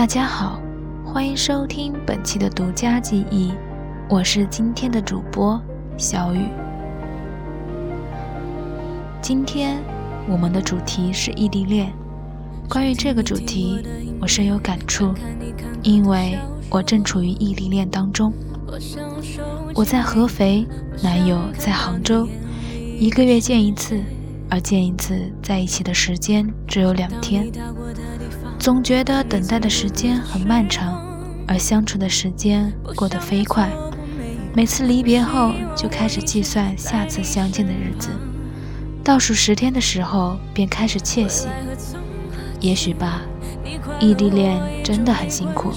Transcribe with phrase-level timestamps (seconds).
[0.00, 0.58] 大家好，
[1.04, 3.52] 欢迎收听本期的独家记忆，
[4.08, 5.60] 我是今天的主播
[5.98, 6.46] 小雨。
[9.20, 9.76] 今天
[10.26, 11.92] 我们的主题是异地恋。
[12.66, 13.84] 关于这个主题，
[14.18, 15.12] 我深有感触，
[15.82, 16.38] 因为
[16.70, 18.32] 我正处于异地恋当中。
[19.74, 20.66] 我在合肥，
[21.02, 22.26] 男友在杭州，
[22.98, 24.00] 一个月见一次，
[24.48, 27.52] 而见一次在一起的时间只有两天。
[28.60, 31.02] 总觉得等待的时间很漫长，
[31.48, 33.70] 而相处的时间过得飞快。
[34.54, 38.10] 每次离别后，就开始计算下次相见的日子，
[39.02, 41.48] 倒数十天的时候，便开始窃喜。
[42.60, 43.22] 也许吧，
[43.98, 45.72] 异地恋真的很辛苦，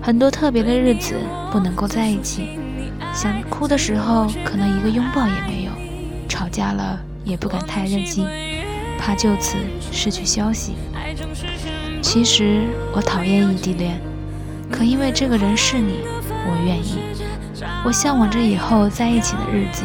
[0.00, 1.16] 很多特别的日子
[1.52, 2.58] 不能够在一起，
[3.12, 5.72] 想哭的时候，可能一个拥抱也没有；
[6.26, 8.26] 吵架了，也不敢太任性，
[8.98, 9.58] 怕就此
[9.92, 10.72] 失去消息。
[12.14, 14.00] 其实我讨厌异地恋，
[14.70, 15.98] 可因为这个人是你，
[16.30, 17.00] 我愿意。
[17.84, 19.82] 我向往着以后在一起的日子，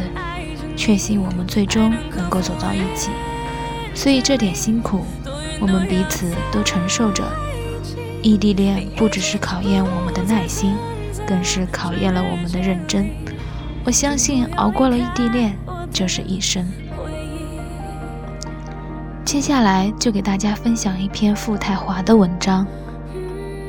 [0.78, 3.10] 确信我们最终能够走到一起。
[3.96, 5.04] 所以这点辛苦，
[5.60, 7.24] 我们彼此都承受着。
[8.22, 10.76] 异地恋不只是考验我们的耐心，
[11.26, 13.10] 更是考验了我们的认真。
[13.84, 15.58] 我相信熬过了异地恋，
[15.92, 16.64] 就是一生。
[19.30, 22.66] 接下来就给大家分享一篇傅太华的文章。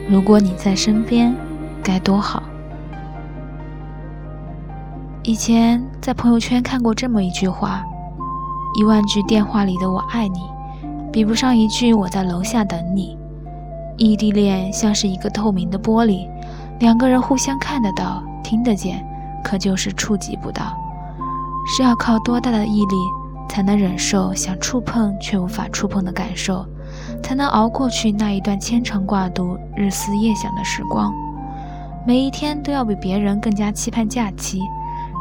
[0.08, 1.36] 如果你在身边，
[1.84, 2.42] 该多好。
[5.22, 7.84] 以前在朋友圈看过这么一句话：
[8.74, 10.40] 一万句电话里的“我爱你”，
[11.12, 13.14] 比不上一句“我在楼下等你”。
[13.98, 16.26] 异地恋像是一个透明的玻璃，
[16.78, 19.06] 两个人互相看得到、听得见，
[19.44, 20.74] 可就是触及不到。
[21.66, 22.96] 是要靠多大的毅力？
[23.50, 26.64] 才能忍受想触碰却无法触碰的感受，
[27.20, 31.12] 才能熬过去那一段牵肠挂肚、日思夜想的时光。
[32.06, 34.60] 每一天都要比别人更加期盼假期，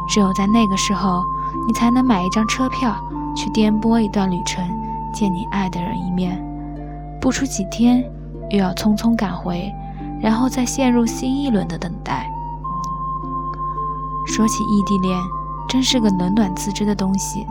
[0.08, 1.24] 只有在那个时候，
[1.66, 2.94] 你才能买一张车票
[3.34, 4.64] 去颠簸一段旅程，
[5.12, 6.40] 见你爱的人一面。
[7.20, 8.08] 不出几天，
[8.50, 9.74] 又要匆匆赶回，
[10.20, 12.30] 然后再陷入新一轮的等待。
[14.24, 15.18] 说起异地恋，
[15.68, 17.44] 真是个冷暖自知的东西。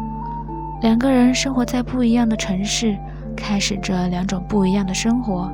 [0.81, 2.97] 两个人生活在不一样的城市，
[3.35, 5.51] 开始着两种不一样的生活，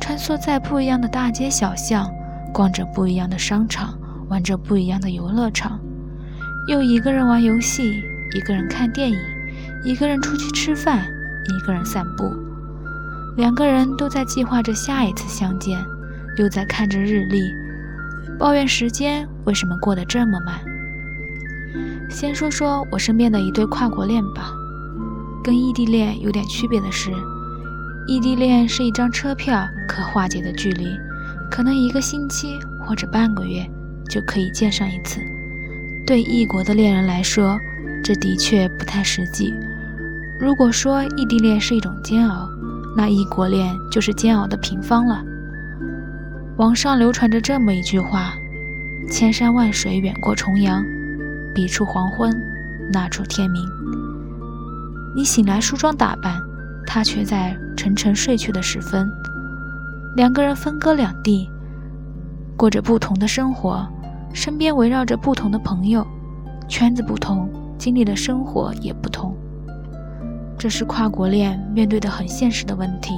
[0.00, 2.10] 穿梭在不一样的大街小巷，
[2.52, 3.96] 逛着不一样的商场，
[4.28, 5.78] 玩着不一样的游乐场。
[6.66, 8.02] 又一个人玩游戏，
[8.36, 9.16] 一个人看电影，
[9.84, 11.06] 一个人出去吃饭，
[11.46, 12.28] 一个人散步。
[13.36, 15.78] 两个人都在计划着下一次相见，
[16.36, 17.40] 又在看着日历，
[18.36, 20.58] 抱怨时间为什么过得这么慢。
[22.10, 24.52] 先说说我身边的一对跨国恋吧，
[25.44, 27.10] 跟异地恋有点区别的是，
[28.06, 30.88] 异地恋是一张车票可化解的距离，
[31.50, 33.64] 可能一个星期或者半个月
[34.08, 35.20] 就可以见上一次。
[36.06, 37.58] 对异国的恋人来说，
[38.02, 39.52] 这的确不太实际。
[40.40, 42.48] 如果说异地恋是一种煎熬，
[42.96, 45.22] 那异国恋就是煎熬的平方了。
[46.56, 48.32] 网上流传着这么一句话
[49.10, 50.82] ：“千山万水远过重洋。”
[51.54, 52.34] 彼处黄昏，
[52.92, 53.62] 那处天明。
[55.16, 56.40] 你醒来梳妆打扮，
[56.86, 59.10] 他却在沉沉睡去的时分。
[60.16, 61.48] 两个人分隔两地，
[62.56, 63.86] 过着不同的生活，
[64.32, 66.06] 身边围绕着不同的朋友，
[66.68, 69.36] 圈子不同，经历的生活也不同。
[70.56, 73.14] 这是跨国恋面对的很现实的问题。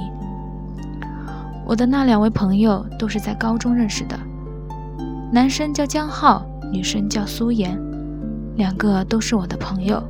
[1.65, 4.19] 我的那两位朋友都是在高中认识的，
[5.31, 7.79] 男生叫江浩，女生叫苏妍。
[8.61, 10.03] 两个都是我的朋友。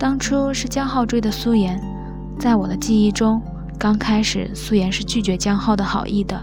[0.00, 1.80] 当初是江浩追的苏妍，
[2.40, 3.40] 在我的记忆中，
[3.78, 6.36] 刚开始苏妍是拒绝江浩的好意的，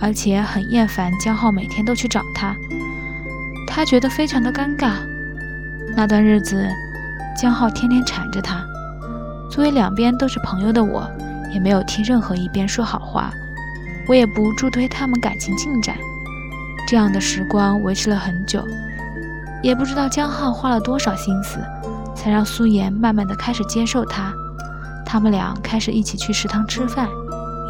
[0.00, 2.56] 而且很厌烦江浩每天都去找她，
[3.68, 4.92] 她觉得非常的尴尬。
[5.94, 6.66] 那段日子，
[7.36, 8.64] 江浩天天缠着她，
[9.50, 11.06] 作为两边都是朋友的我，
[11.52, 13.30] 也没有替任何一边说好话，
[14.08, 15.94] 我也不助推他们感情进展。
[16.88, 18.66] 这样的时光维持了很久。
[19.62, 21.58] 也不知道江浩花了多少心思，
[22.14, 24.32] 才让苏妍慢慢的开始接受他。
[25.06, 27.08] 他们俩开始一起去食堂吃饭，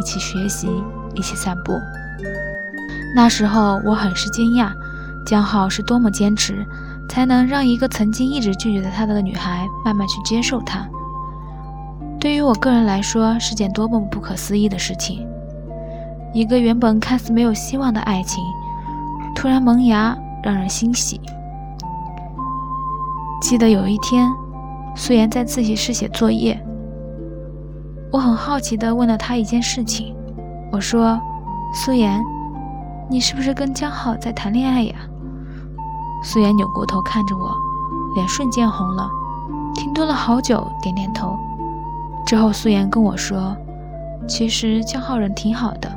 [0.01, 0.69] 一起学习，
[1.15, 1.73] 一起散步。
[3.15, 4.73] 那时候我很是惊讶，
[5.27, 6.65] 江浩是多么坚持，
[7.09, 10.89] 才能让一个曾经一直拒绝的他的女孩慢慢去接受他。
[12.19, 15.27] 对于我个人来说，是件多么不可思议的事情。
[16.33, 18.43] 一个原本看似没有希望的爱情，
[19.35, 21.21] 突然萌芽，让人欣喜。
[23.43, 24.33] 记得有一天，
[24.95, 26.65] 素颜在自习室写作业。
[28.13, 30.15] 我很好奇地问了她一件事情，
[30.71, 31.21] 我说
[31.75, 32.23] ：“苏妍，
[33.11, 34.95] 你是不是跟江浩在谈恋爱呀？”
[36.23, 37.53] 苏妍扭过头看着我，
[38.15, 39.11] 脸瞬间红了，
[39.75, 41.37] 停顿了好久，点点头。
[42.25, 43.57] 之后，苏妍跟我说
[44.29, 45.91] ：“其实江浩人挺好的，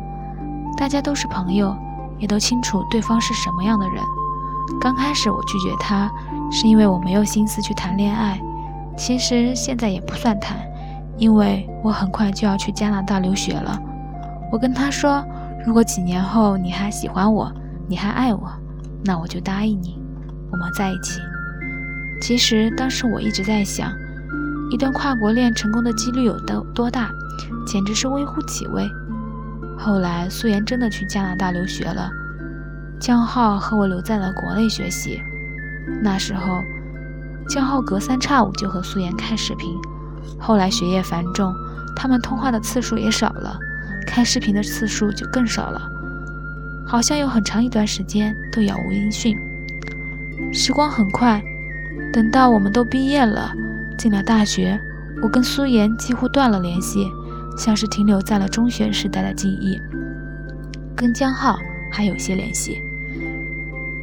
[0.76, 1.78] 大家都是朋友，
[2.18, 4.04] 也都清楚对方是什么样的人。
[4.82, 6.12] 刚开始我拒绝他，
[6.52, 8.40] 是因为我没有心思去谈恋爱。
[8.98, 10.58] 其实现在也不算谈，
[11.18, 13.80] 因为我很快就要去加拿大留学了。
[14.52, 15.26] 我跟他说，
[15.66, 17.52] 如果几年后你还喜欢我，
[17.88, 18.50] 你还爱我，
[19.04, 19.98] 那我就答应你，
[20.52, 21.20] 我们在一起。
[22.22, 23.92] 其实当时我一直在想。”
[24.72, 27.12] 一段跨国恋成功的几率有多多大？
[27.68, 28.84] 简直是微乎其微。
[29.78, 32.10] 后来素颜真的去加拿大留学了，
[33.00, 35.22] 江浩和我留在了国内学习。
[36.02, 36.64] 那时候，
[37.48, 39.70] 江浩隔三差五就和素颜开视频。
[40.40, 41.54] 后来学业繁重，
[41.96, 43.58] 他们通话的次数也少了，
[44.08, 45.82] 开视频的次数就更少了，
[46.86, 49.38] 好像有很长一段时间都杳无音讯。
[50.52, 51.42] 时光很快，
[52.12, 53.52] 等到我们都毕业了。
[53.98, 54.78] 进了大学，
[55.22, 57.08] 我跟苏妍几乎断了联系，
[57.58, 59.80] 像是停留在了中学时代的记忆。
[60.96, 61.58] 跟江浩
[61.92, 62.82] 还有些联系。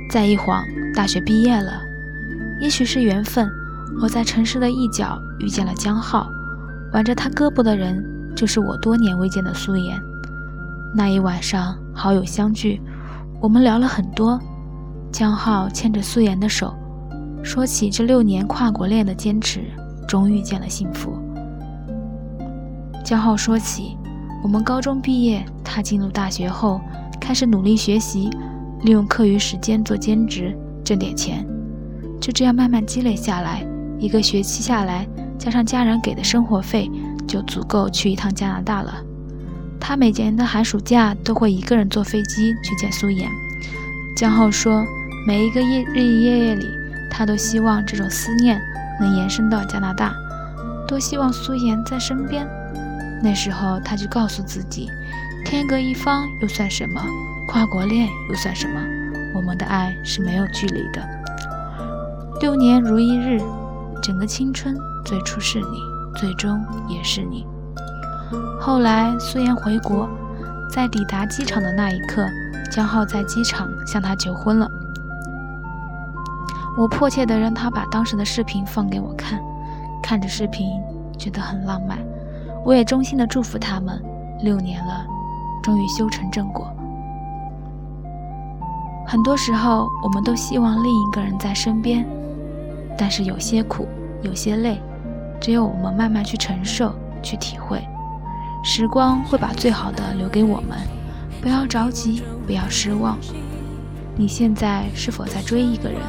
[0.09, 1.73] 再一晃，大学毕业了，
[2.61, 3.51] 也许是缘分，
[4.01, 6.31] 我在城市的一角遇见了江浩。
[6.93, 8.05] 挽着他胳膊的人，
[8.37, 9.99] 就是我多年未见的苏妍。
[10.95, 12.81] 那一晚上，好友相聚，
[13.41, 14.39] 我们聊了很多。
[15.11, 16.75] 江浩牵着苏妍的手，
[17.43, 19.63] 说起这六年跨国恋的坚持。
[20.09, 21.17] 终遇见了幸福。
[23.03, 23.97] 江浩说起，
[24.43, 26.83] 我们高中毕业，他进入大学后，
[27.19, 28.29] 开始努力学习，
[28.83, 30.55] 利用课余时间做兼职，
[30.85, 31.47] 挣点钱。
[32.21, 33.67] 就这样慢慢积累下来，
[33.99, 35.07] 一个学期下来，
[35.39, 36.91] 加上家人给的生活费，
[37.27, 38.95] 就足够去一趟加拿大了。
[39.81, 43.29] 他每年的寒暑假都会一个人坐飞机去见苏妍。
[44.17, 44.85] 江浩说，
[45.27, 46.67] 每一个夜日以夜夜里，
[47.11, 48.61] 他都希望这种思念。
[49.01, 50.15] 能延伸到加拿大，
[50.87, 52.47] 多希望苏妍在身边。
[53.21, 54.89] 那时候他就告诉自己，
[55.45, 57.03] 天各一方又算什么？
[57.49, 58.81] 跨国恋又算什么？
[59.35, 61.03] 我们的爱是没有距离的。
[62.41, 63.41] 六年如一日，
[64.03, 65.79] 整个青春最初是你，
[66.17, 67.47] 最终也是你。
[68.61, 70.09] 后来苏妍回国，
[70.71, 72.27] 在抵达机场的那一刻，
[72.71, 74.69] 江浩在机场向她求婚了。
[76.77, 79.39] 我迫切的让他把当时的视频放给我看，
[80.03, 80.81] 看着视频
[81.19, 81.99] 觉得很浪漫。
[82.65, 84.03] 我也衷心的祝福他们，
[84.41, 85.05] 六年了，
[85.63, 86.75] 终于修成正果。
[89.07, 92.07] 很多时候，我们都希望另一个人在身边，
[92.97, 93.87] 但是有些苦，
[94.23, 94.81] 有些累，
[95.41, 97.83] 只有我们慢慢去承受，去体会。
[98.65, 100.79] 时光会把最好的留给我们，
[101.41, 103.19] 不要着急，不要失望。
[104.17, 106.01] 你现在是否在追一个人？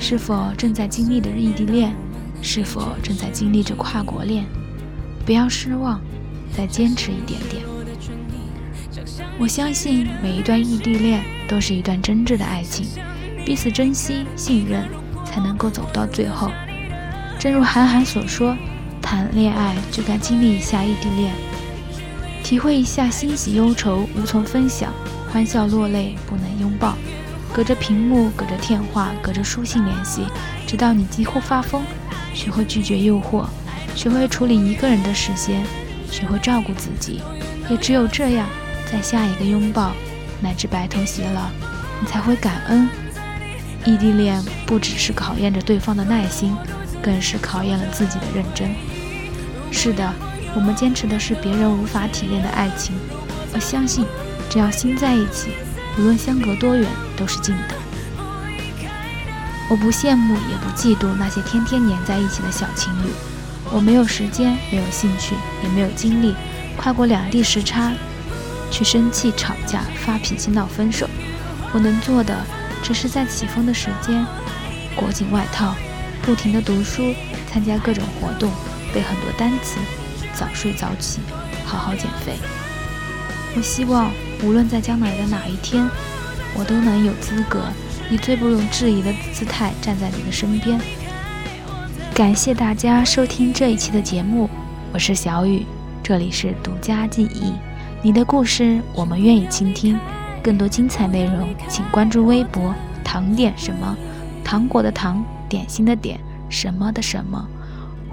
[0.00, 1.94] 是否正在经历着异地恋？
[2.42, 4.44] 是否正在经历着跨国恋？
[5.24, 6.00] 不要失望，
[6.54, 7.62] 再坚持一点点。
[9.36, 12.86] 我相信每一段异地恋都是一段真挚的爱情，
[13.44, 14.88] 彼此珍惜、信任，
[15.24, 16.50] 才能够走到最后。
[17.38, 18.56] 正如韩寒所说
[19.02, 21.32] ：“谈恋爱就该经历一下异地恋，
[22.44, 24.92] 体会一下欣喜忧愁无从分享，
[25.32, 26.96] 欢笑落泪不能拥抱。”
[27.52, 30.22] 隔着屏幕，隔着电话，隔着书信联系，
[30.64, 31.82] 直到你几乎发疯。
[32.32, 33.46] 学会拒绝诱惑，
[33.96, 35.64] 学会处理一个人的时间，
[36.10, 37.20] 学会照顾自己。
[37.68, 38.48] 也只有这样，
[38.90, 39.92] 在下一个拥抱
[40.40, 41.48] 乃至白头偕老，
[42.00, 42.88] 你才会感恩。
[43.84, 46.56] 异地恋不只是考验着对方的耐心，
[47.02, 48.70] 更是考验了自己的认真。
[49.70, 50.12] 是的，
[50.54, 52.94] 我们坚持的是别人无法体验的爱情。
[53.52, 54.06] 我相信，
[54.48, 55.50] 只要心在一起。
[55.98, 57.74] 无论相隔多远，都是近的。
[59.70, 63.10] 我不羡慕，也不嫉妒那些天天黏在一起的小情侣。
[63.72, 66.34] 我没有时间，没有兴趣，也没有精力
[66.76, 67.92] 跨过两地时差
[68.74, 71.08] 去生气、吵架、发脾气、闹分手。
[71.72, 72.36] 我能做的，
[72.82, 74.26] 只是在起风的时间
[74.96, 75.76] 裹紧外套，
[76.22, 77.14] 不停地读书，
[77.48, 78.50] 参加各种活动，
[78.92, 79.78] 背很多单词，
[80.34, 81.20] 早睡早起，
[81.64, 82.32] 好好减肥。
[83.54, 84.10] 我希望。
[84.42, 85.88] 无论在将来的哪一天，
[86.54, 87.62] 我都能有资格
[88.10, 90.78] 以最不容置疑的姿态站在你的身边。
[92.12, 94.50] 感谢大家收听这一期的节目，
[94.92, 95.64] 我是小雨，
[96.02, 97.54] 这里是独家记忆，
[98.04, 99.98] 你的故事我们愿意倾听。
[100.42, 103.96] 更多精彩内容，请关注微博“糖点什么”，
[104.44, 106.20] 糖果的糖，点心的点，
[106.50, 107.48] 什么的什么，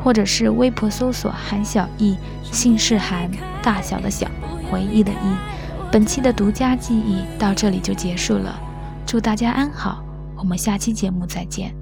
[0.02, 3.30] 或者是微博搜索“韩小艺”，姓氏韩，
[3.62, 4.30] 大小的小，
[4.72, 5.92] 回忆的忆。
[5.92, 8.58] 本期的独家记忆到这里就结束了，
[9.06, 10.02] 祝大家安好，
[10.38, 11.81] 我们下期节目再见。